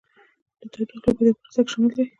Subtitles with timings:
[0.59, 2.05] د تودوخې لیږد په دې پروسه کې شامل دی.